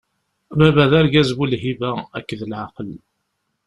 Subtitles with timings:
[0.57, 2.89] Baba, d argaz bu-lhiba akked laɛqel.